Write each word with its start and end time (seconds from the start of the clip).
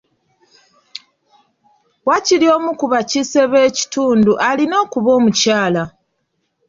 Waakiri 2.07 2.47
omu 2.55 2.71
ku 2.79 2.85
bakiise 2.91 3.41
b'ekitundu 3.51 4.31
alina 4.49 4.75
okuba 4.83 5.09
omukyala. 5.17 5.83